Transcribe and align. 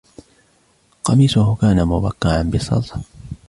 قميصهُ 1.03 1.55
كان 1.55 1.85
مبقعاً 1.85 2.41
بالصلصة. 2.43 3.01